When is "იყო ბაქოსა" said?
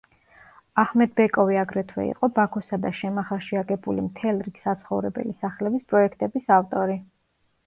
2.07-2.79